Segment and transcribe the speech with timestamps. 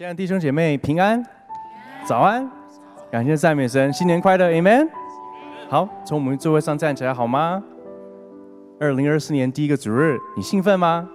[0.00, 1.22] 亲爱的弟兄姐妹，平安，
[2.06, 2.50] 早安，
[3.10, 4.88] 感谢赞美神，新年快乐，Amen。
[5.68, 7.62] 好，从我们座位上站起来好吗？
[8.80, 11.06] 二零二四年第一个主日，你兴奋吗？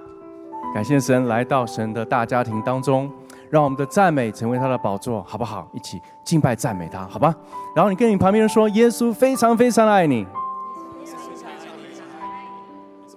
[0.71, 3.11] 感谢神来到神的大家庭当中，
[3.49, 5.67] 让我们的赞美成为他的宝座，好不好？
[5.73, 7.33] 一起敬拜赞美他，好吧？
[7.75, 10.27] 然后你跟你旁边人说，耶稣非常非常爱你。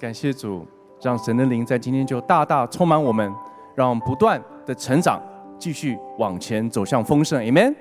[0.01, 0.67] 感谢主，
[1.03, 3.31] 让神的灵在今天就大大充满我们，
[3.75, 5.21] 让我们不断的成长，
[5.59, 7.75] 继续往前走向丰盛，Amen。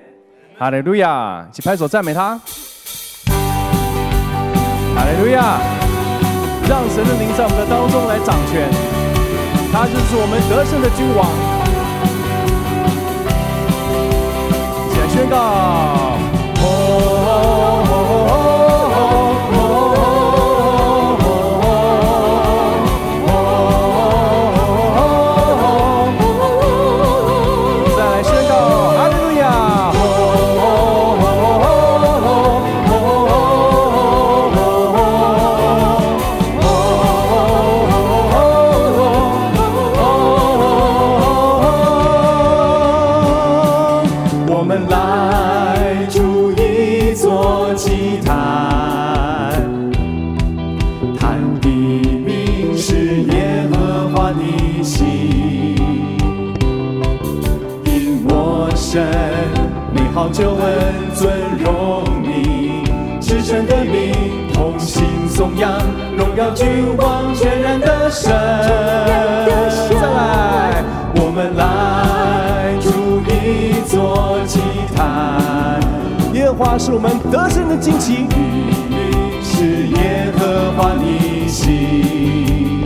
[0.58, 1.46] 哈利路亚！
[1.48, 2.36] 一起拍手赞美他。
[4.94, 5.60] 哈利路亚！
[6.68, 8.68] 让神的灵在我们的当中来掌权，
[9.72, 11.30] 他就是我们得胜的君王。
[14.86, 15.67] 一起来宣告。
[60.58, 60.74] 好救恩
[61.14, 61.30] 尊
[61.62, 62.82] 荣你，
[63.20, 64.12] 至圣的名
[64.52, 65.70] 同心颂扬，
[66.16, 66.66] 荣耀君
[66.96, 68.32] 王全然的神。
[68.32, 70.82] 再来，
[71.14, 74.58] 我们来筑一座祭
[74.96, 75.80] 坛。
[76.34, 78.26] 耶和华是我们得胜的旌旗，
[79.42, 82.82] 是耶和华的心，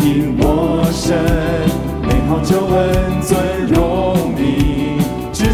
[0.00, 1.16] 因我神
[2.02, 3.32] 美好救恩尊
[3.68, 4.53] 荣你，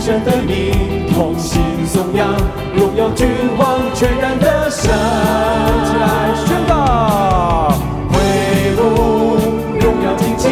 [0.01, 2.27] 至圣的名同心颂扬，
[2.75, 4.91] 荣耀君王全然的神。
[4.91, 7.75] 起来宣告。
[8.09, 8.17] 挥
[8.79, 9.37] 舞
[9.79, 10.49] 荣耀旌旗，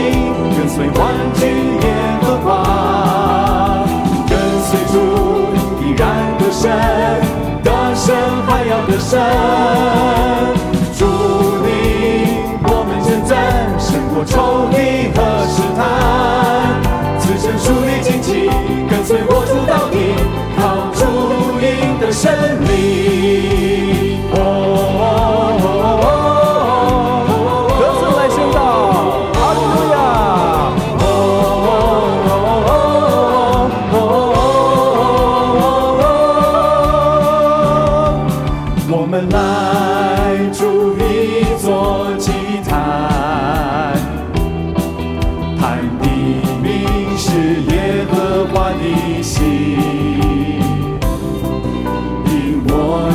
[0.55, 1.49] 跟随万军
[1.81, 1.89] 耶
[2.21, 3.87] 和华，
[4.29, 4.95] 跟随主
[5.83, 6.07] 依然
[6.39, 6.71] 得胜，
[7.65, 8.15] 得胜
[8.47, 10.18] 还要得胜。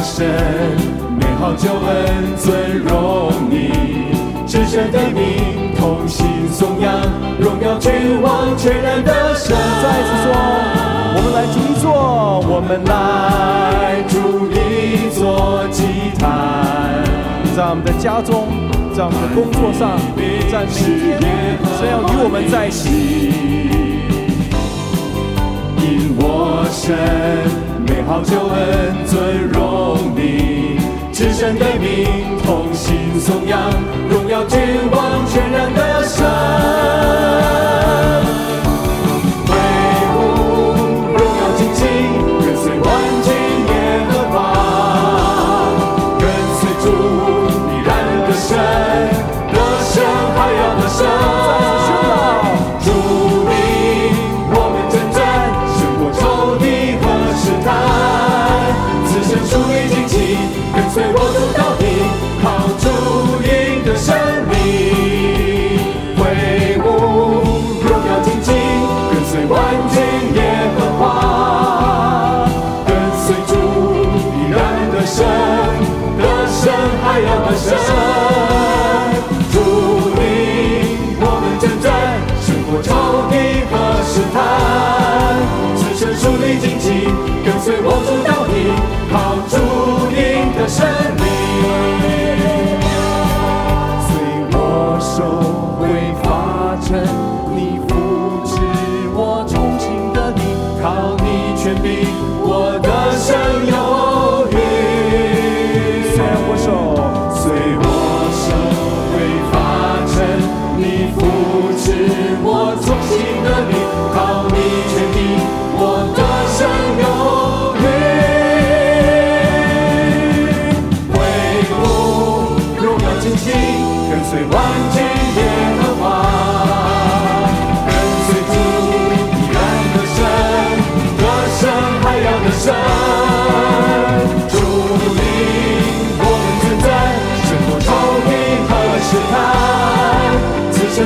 [0.04, 0.26] 神
[1.20, 3.72] 美好救恩尊荣你，
[4.46, 6.92] 至圣的名同心颂扬，
[7.40, 9.56] 荣耀君王全然的神。
[9.82, 10.34] 再次说，
[11.16, 11.86] 我们来筑一座，
[12.50, 14.16] 我们来主
[14.52, 17.04] 一座祭坛，
[17.56, 18.48] 在我们的家中，
[18.94, 20.40] 在我们的工作上，在每一
[21.00, 21.22] 天，
[21.80, 23.93] 神要与我们在一起。
[26.18, 26.96] 我神
[27.88, 30.79] 美好救恩尊荣你，
[31.12, 33.72] 至圣的名同心颂扬，
[34.09, 34.59] 荣耀君
[34.91, 37.62] 王全然的神。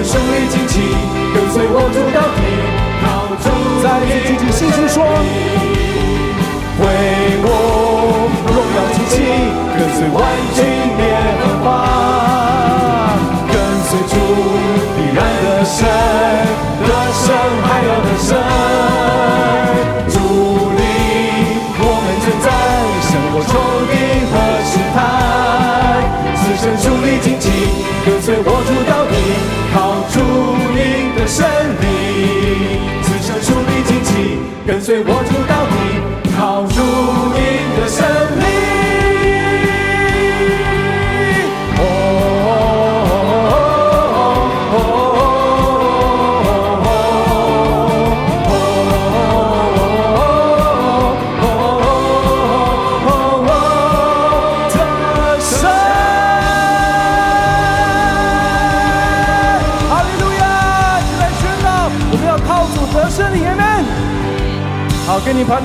[0.08, 0.80] 胜利旌旗，
[1.36, 2.40] 跟随我走到底。
[3.84, 5.04] 再次举起信心说，
[6.80, 6.82] 挥
[7.44, 7.46] 我
[8.48, 9.14] 荣耀旗旗，
[9.78, 10.16] 跟随万
[10.56, 10.58] 军
[10.96, 11.00] 灭
[11.44, 12.07] 恶。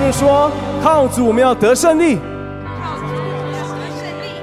[0.02, 0.50] 好，跟你旁边说，
[0.82, 2.18] 靠主我们要得胜利。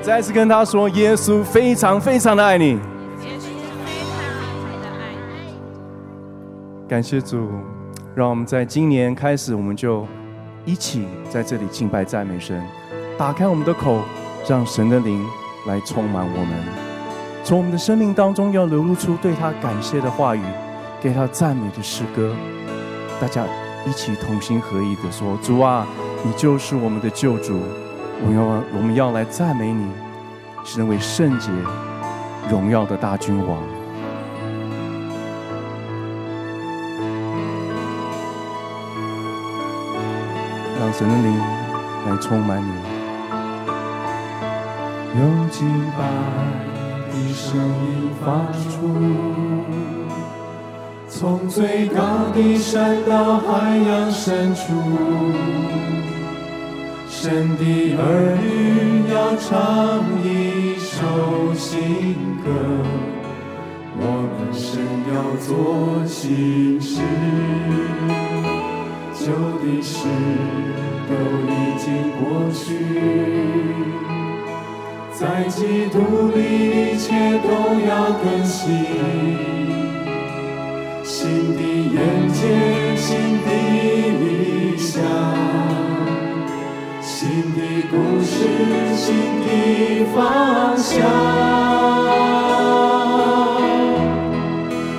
[0.02, 2.70] 再次跟他说，耶稣非常非常的爱你。
[2.70, 2.80] 耶
[3.38, 3.44] 稣
[3.84, 4.18] 非常
[4.64, 6.88] 非常的爱你。
[6.88, 7.50] 感谢主，
[8.16, 10.08] 让我们在今年开始，我们就
[10.66, 12.64] 一起在这里敬拜赞美神，
[13.18, 14.00] 打开我们的口，
[14.48, 15.26] 让神的灵
[15.68, 16.50] 来充满我们，
[17.44, 20.42] 从我们的生命当中要流露出对他感谢的话语，
[21.02, 22.34] 给他赞美的诗歌。
[23.20, 23.44] 大家
[23.86, 25.88] 一起同心合意的说：“主啊，
[26.24, 27.60] 你就是我们的救主，
[28.22, 28.44] 我们要
[28.78, 29.88] 我们要来赞美你，
[30.64, 31.50] 是那位圣洁、
[32.50, 33.58] 荣耀的大君王。”
[40.80, 41.38] 让神的灵
[42.08, 42.72] 来充满你。
[45.20, 45.68] 有敬
[45.98, 46.00] 拜
[47.12, 48.26] 的声音发
[48.70, 48.70] 出，
[51.20, 54.72] 从最高的山到海洋深处，
[57.10, 62.48] 神的儿女要唱一首新歌，
[63.98, 64.02] 我
[64.32, 64.80] 们神
[65.12, 67.02] 要做新事。
[69.12, 69.26] 旧
[69.60, 70.08] 的事
[71.10, 71.12] 都
[71.52, 72.24] 已经过
[72.54, 72.64] 去，
[75.12, 76.38] 在基督里
[76.94, 77.50] 一切都
[77.86, 77.90] 要
[78.24, 79.79] 更新。
[81.22, 82.00] 新的眼
[82.30, 83.10] 界，新
[83.44, 83.48] 的
[84.22, 85.04] 理想，
[87.02, 87.60] 新的
[87.92, 87.94] 故
[88.24, 88.48] 事，
[88.96, 89.08] 新
[89.42, 89.48] 的
[90.16, 90.96] 方向。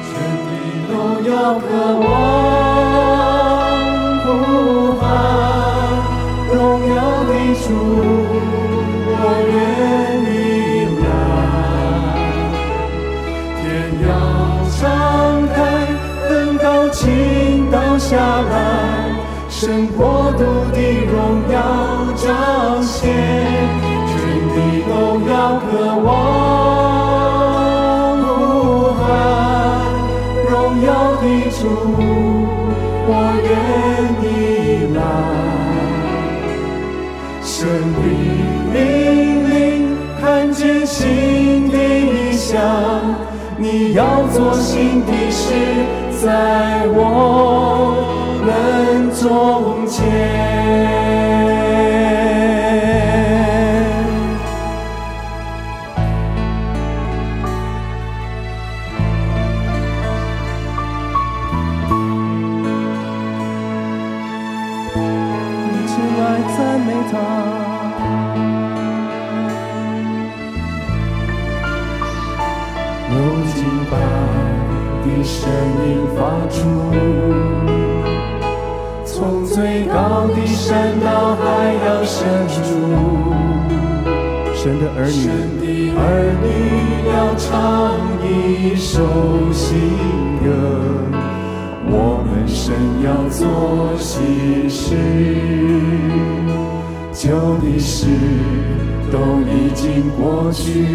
[0.05, 0.13] 全
[0.45, 0.51] 地
[0.91, 0.93] 都
[1.27, 1.65] 要渴
[2.01, 2.05] 望
[19.49, 20.43] 神国度
[20.73, 21.57] 的荣耀
[22.17, 23.13] 彰显，
[24.07, 24.13] 全
[24.55, 24.57] 地
[24.89, 24.93] 都
[25.29, 25.67] 要渴
[26.03, 26.09] 望
[28.23, 28.27] 呼
[28.95, 29.05] 喊，
[30.49, 30.51] 荣
[30.83, 31.61] 耀的主，
[33.07, 33.11] 我
[33.45, 33.49] 愿
[34.23, 34.25] 意
[34.97, 34.99] 来。
[37.43, 37.53] 神
[37.93, 38.03] 的
[38.73, 38.75] 命
[39.51, 39.53] 令，
[40.21, 42.57] 看见新的意象，
[43.59, 45.53] 你要做新的事，
[46.23, 48.10] 在我
[48.43, 50.01] 们中间。
[65.73, 66.21] 一起来
[66.57, 67.15] 赞美他。
[73.13, 73.17] 有
[73.55, 73.59] 敬
[73.91, 73.93] 拜
[75.03, 75.39] 的声
[75.85, 76.19] 音发
[76.49, 76.59] 出，
[79.21, 82.57] 从最高的山到海洋深处。
[84.55, 85.29] 神的儿神，
[85.61, 86.49] 的儿女
[87.07, 87.47] 要唱
[88.25, 88.97] 一首
[89.53, 89.77] 新
[90.41, 90.49] 歌，
[91.85, 92.73] 我们神
[93.05, 94.97] 要做新事，
[97.13, 98.09] 旧的事
[99.13, 100.89] 都已经过去，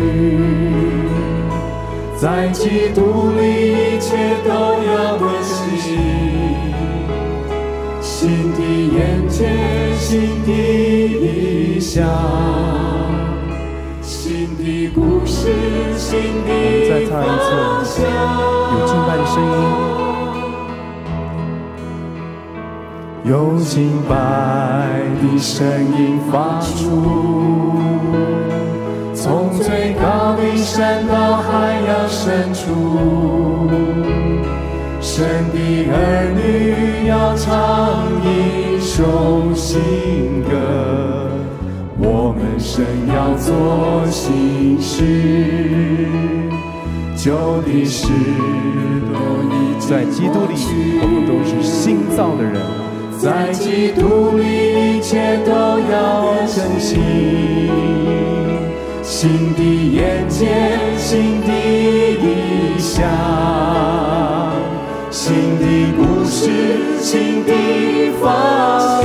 [2.18, 4.50] 在基督里一切都
[4.84, 5.94] 要更新。
[8.26, 8.60] 新的
[8.98, 9.46] 眼界，
[10.00, 12.10] 新的意象，
[14.02, 15.54] 新的故事，
[15.96, 16.50] 新的
[16.90, 18.02] 再唱一次方向。
[18.74, 19.54] 有敬拜的声音。
[23.26, 24.16] 有敬拜
[25.22, 25.64] 的声
[25.96, 26.74] 音发出，
[29.14, 33.70] 从最高的山到海洋深处，
[35.16, 35.58] 神的
[35.94, 35.96] 儿
[36.36, 40.52] 女要唱一首新歌，
[41.98, 46.10] 我们神要做新事，
[47.16, 47.32] 旧
[47.62, 48.10] 的事
[49.08, 49.16] 都
[49.56, 50.54] 已在基督里，
[51.00, 52.60] 我们都是新造的人。
[53.18, 57.00] 在基督里，一切都要更新。
[59.02, 59.62] 新的
[59.96, 60.44] 眼界，
[60.98, 61.48] 新的
[62.20, 63.08] 意象，
[66.46, 67.54] 故事，新的
[68.22, 69.05] 方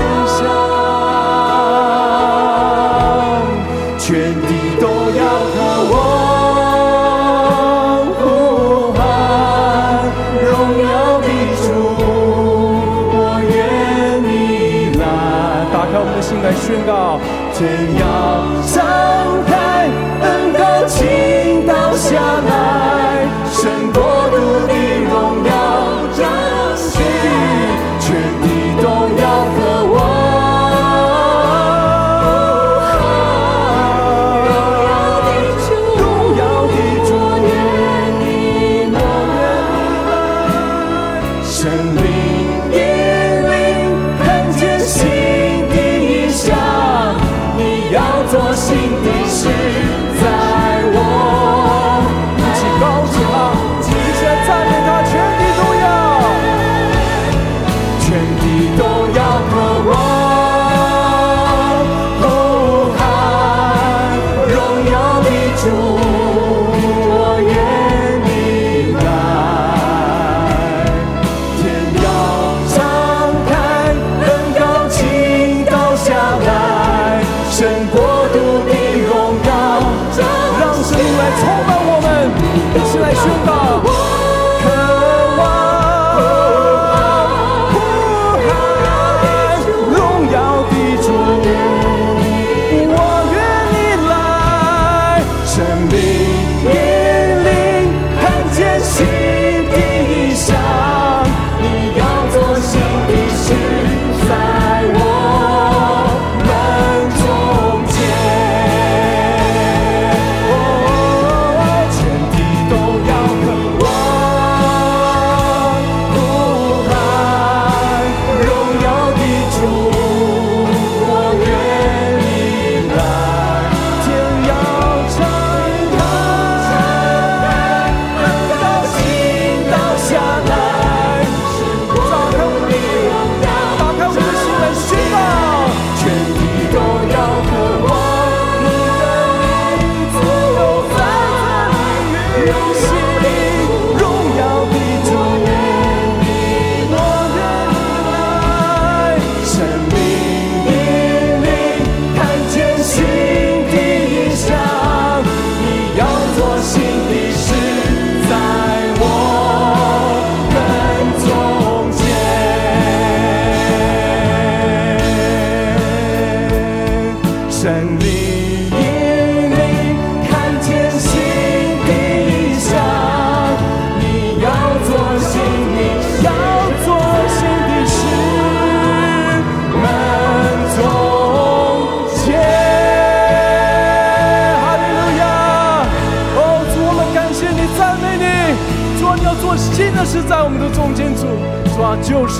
[81.38, 82.30] 充满我们，
[82.74, 83.59] 一起来宣告。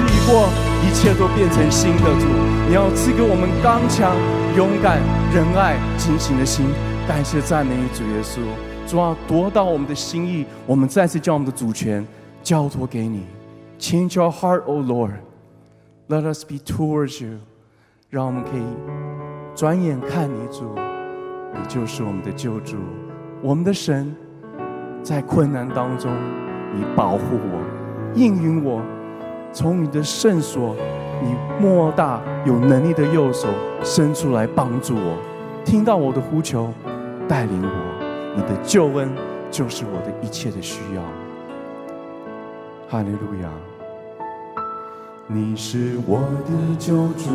[0.01, 0.49] 啊，旧事已过，
[0.83, 2.05] 一切都变成新的。
[2.19, 2.27] 主，
[2.69, 4.17] 你要赐给我们刚强、
[4.57, 5.01] 勇敢、
[5.35, 6.67] 仁爱、警醒的心。
[7.07, 8.41] 感谢赞美，主耶稣。
[8.87, 12.07] 主啊，夺到我们的心意，我们再次将我们的主权
[12.43, 13.25] 交托给你。
[13.79, 15.13] Change your heart, O Lord.
[16.09, 17.39] Let us be towards you.
[18.09, 18.63] 让我们可以
[19.55, 20.75] 转眼看你，主。
[21.53, 22.77] 你就是我们的救主，
[23.43, 24.15] 我们的神，
[25.03, 26.11] 在困难当中，
[26.75, 27.61] 你保护我，
[28.15, 28.83] 应允我，
[29.53, 30.77] 从你的圣所，
[31.23, 33.49] 你莫大有能力的右手
[33.83, 35.17] 伸出来帮助我，
[35.65, 36.73] 听到我的呼求，
[37.29, 39.11] 带领我，你的救恩
[39.51, 41.03] 就是我的一切的需要。
[42.89, 43.49] 哈利路亚！
[45.27, 47.31] 你是我的救主，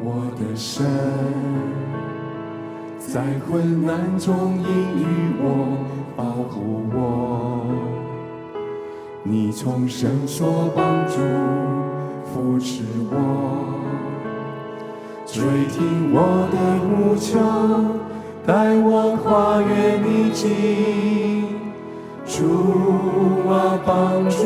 [0.00, 0.84] 我的神，
[2.98, 4.68] 在困难中应
[5.00, 5.78] 允我，
[6.16, 7.93] 保护我。
[9.26, 11.14] 你从神所帮助
[12.26, 13.16] 扶持我，
[15.26, 17.38] 垂听我的呼求，
[18.46, 20.44] 带我跨越逆境。
[22.26, 24.42] 主啊，帮助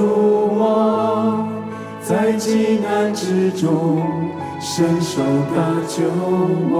[0.55, 1.45] 我，
[2.01, 4.01] 在极难之中
[4.61, 5.21] 伸手
[5.57, 6.05] 搭救
[6.71, 6.77] 我。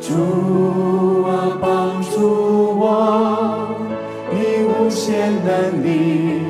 [0.00, 0.14] 主、
[0.88, 0.91] 啊。
[5.04, 6.42] 见了你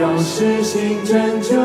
[0.00, 1.60] 要实行拯救。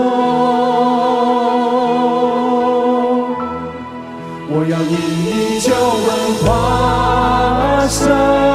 [4.50, 5.72] 我要饮你酒
[6.06, 6.10] 问
[6.44, 8.55] 花生。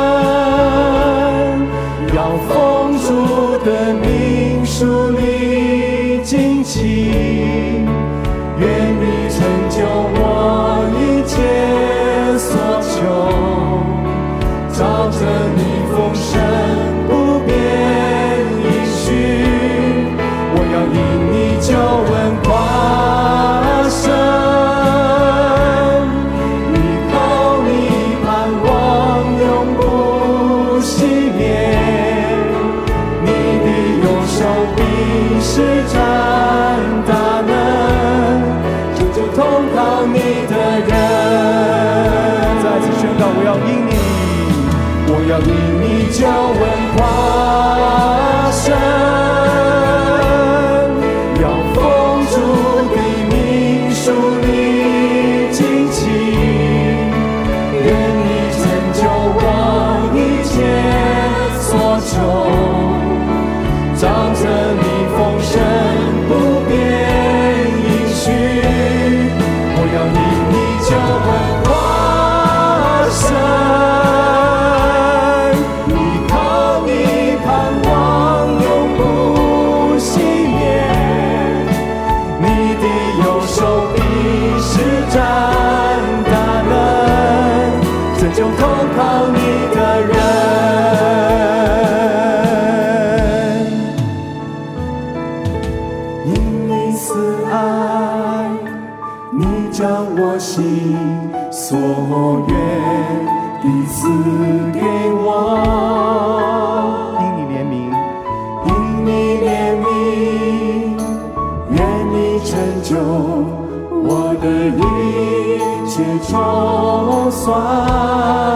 [112.91, 117.47] 就我的一切就算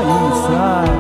[0.03, 0.11] 已
[0.42, 0.93] 在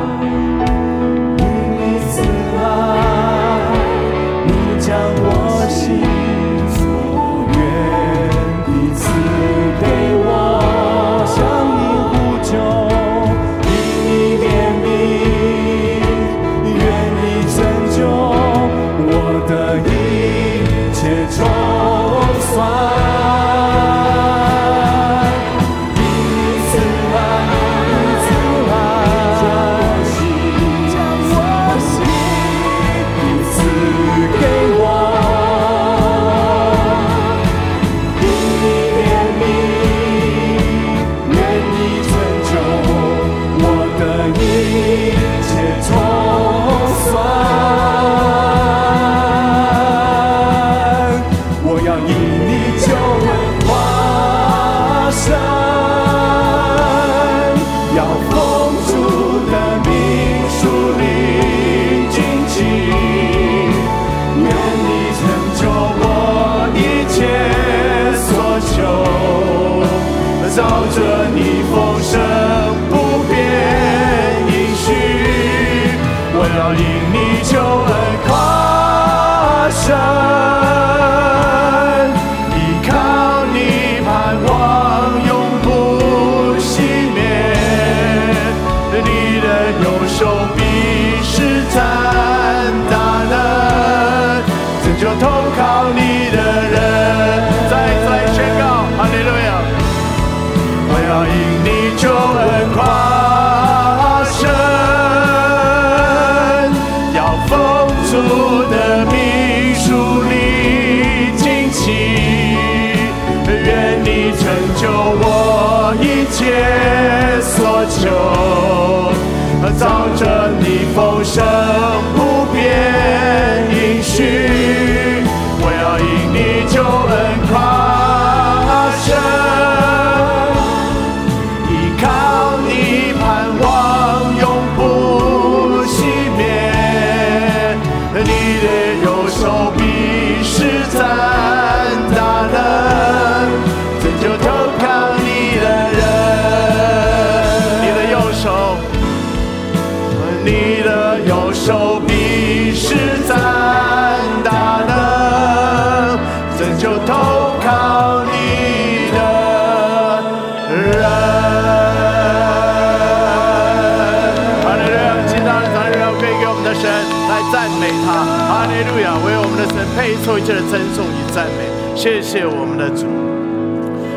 [170.44, 173.06] 切的称颂与赞美，谢谢我们的主。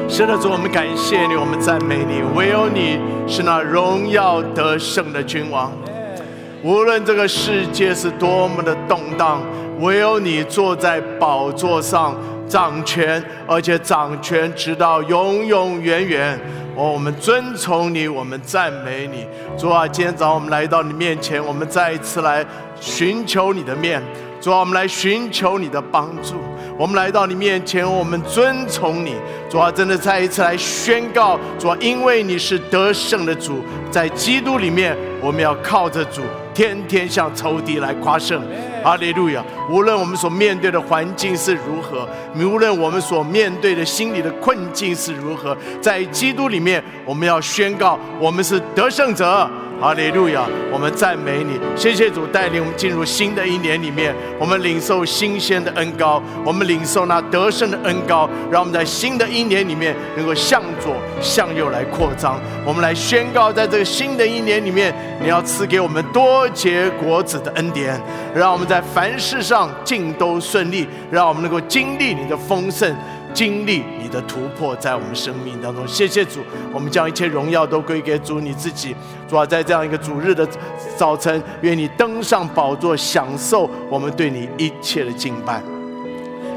[0.09, 5.71] 是的，主，我们感谢你，我们赞美你，唯有你是那荣耀得胜的君王。
[6.63, 9.41] 无论这个世界是多么的动荡，
[9.79, 12.13] 唯有你坐在宝座上
[12.45, 16.37] 掌权，而且掌权直到永永远远。
[16.75, 19.25] 哦，我们尊崇你，我们赞美你。
[19.57, 22.45] 主啊，今天早上我们来到你面前，我们再一次来
[22.81, 24.03] 寻求你的面。
[24.39, 26.35] 主啊，我们来寻求你的帮助。
[26.77, 29.15] 我们来到你面前，我们遵从你。
[29.49, 36.21] 主啊，真的再一次来宣告，主啊，因为你是得胜的主，在基督里面，我们要靠着主，
[36.53, 38.41] 天天向仇敌来夸胜。
[38.83, 39.43] 哈利路亚！
[39.69, 49.49] 无论我们所面对的环境是如何，无论我们所面对的心理的困境是如何，在基督里面，我们要宣告，我们是得胜者。
[49.79, 50.41] 哈利路亚！
[50.71, 62.39] 我们赞美你，谢谢主带领我们进入新的一年里面，我们领受新鲜的恩高，我们领受那得胜的恩高，让我们在新的一年里面能够向左向右来扩张。
[62.65, 68.01] 我们来宣告，在这个新的一年里面，你要赐给我们多结果子的恩典，
[68.33, 72.95] 让我们在凡事上尽都顺利，让我们能够经历你的丰盛。
[73.33, 76.39] 经历你的突破，在我们生命当中，谢谢主，
[76.73, 78.95] 我们将一切荣耀都归给主你自己。
[79.29, 80.47] 主啊，在这样一个主日的
[80.95, 85.61] 早晨，愿你登上宝座，享受我们对你一切的敬拜，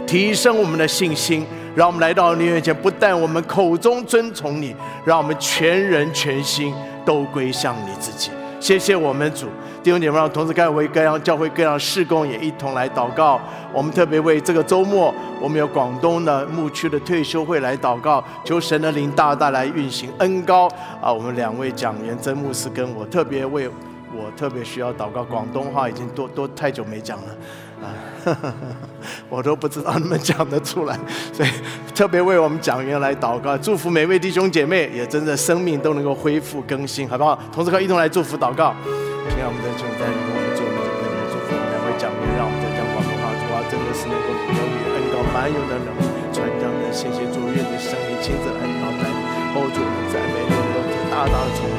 [0.07, 6.73] 提升我们的信心，让我们来到你面前，不但我们口中尊崇你，让我们全人全心
[7.05, 8.31] 都归向你自己。
[8.61, 9.47] 谢谢我们主。
[9.83, 13.41] 弟兄姐妹，让同时该为各样教会各样事工也一同来祷告。
[13.73, 20.69] 我们特别为这个周末，我们有广东的牧区的退休会来祷告，求神的灵大大来运行恩高
[21.01, 21.11] 啊！
[21.11, 23.69] 我们两位讲员曾牧师跟我特别为
[24.15, 27.37] 我特别需要祷告，广东话已经多多太久没讲了
[27.83, 28.55] 啊，
[29.31, 30.99] 我都不知道你们讲得出来，
[31.33, 31.49] 所以
[31.95, 37.39] 特别为我们讲员来祷告，祝福每位弟兄姐妹也真的生命都能够恢复更新，好不好？
[37.51, 38.75] 同时可以一同来祝福祷告。
[39.31, 46.03] 请让我们在这里在与我们做我们这边的祝福，两位讲员让我们在讲广东话，主啊，真的是能够有你的恩高，满有的能力
[46.35, 49.19] 传讲的，谢谢主，愿你圣灵亲自来引导带领，
[49.55, 50.83] 帮助我们在每天都
[51.15, 51.79] 大大的充满，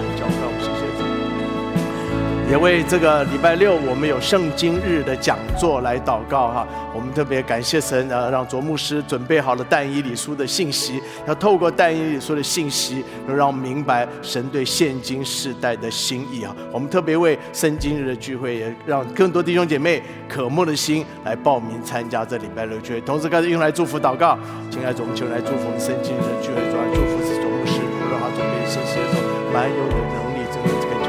[2.52, 16.54] 也为这个礼拜六我们有圣经日的讲座来祷告哈，我们特别感谢神，呃，让卓牧师准备好了但以理书的信息，要透过但以理书的信息，能让我们明白神对现今世代的心意啊。
[16.74, 24.38] 我们特别为圣经日的聚会，也让更多弟兄姐妹渴慕的心来报名参加这礼拜六聚会，同时开始用来祝福祷告，
[24.70, 27.80] 亲爱的，我们求来祝福我们圣经日的聚会，主来祝福是卓牧师，
[28.12, 31.01] 让他准备信息的时候，蛮有的能力，真的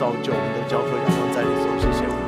[0.00, 2.20] 造就，我们的教会让我们在你手，谢谢我们。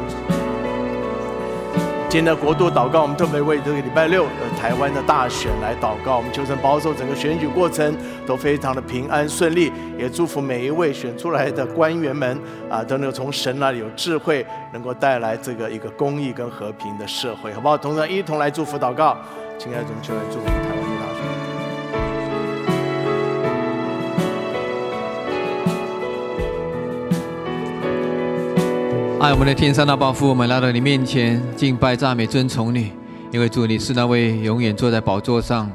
[2.06, 4.30] 今天的国度祷告，我们特别为这个礼拜六的
[4.60, 17.78] 台湾的大选来祷告，我们求神保守整个选举过程都非常的平安顺利，也祝福每一位选出来的官员们啊，都能够从神那里有智慧，能够带来这个一个公益跟和平的社会，好不好？
[17.78, 19.16] 同时一同来祝福祷告，
[19.56, 20.91] 亲爱的主，求来祝福台湾
[29.22, 32.90] 爱我们的天上的报父，我们来到你面前敬拜赞美尊崇你，
[33.30, 35.70] 因为主你是那位永远坐在宝座上。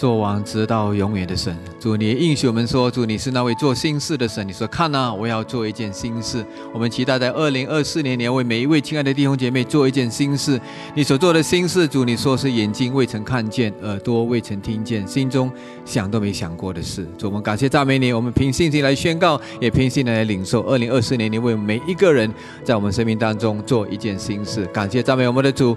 [0.00, 4.48] 做王直到永远的神，主你应许我们说，主你是那位做新事的神。
[4.48, 6.42] 你说看呐、我要做一件新事。
[6.72, 10.58] 我们期待在二零二四年，你要为每一位亲爱的弟兄姐妹做一件新事。
[10.94, 15.52] 你所做的新事，主你说是眼睛未曾看见，耳朵未曾听见，心中
[15.84, 17.06] 想都没想过的事。
[17.18, 20.62] 主我们感谢赞美你，我们凭信心来宣告，也凭信心来领受。
[20.62, 22.32] 二零二四年，你为每一个人
[22.64, 24.64] 在我们生命当中做一件新事。
[24.72, 25.76] 感谢赞美我们的主。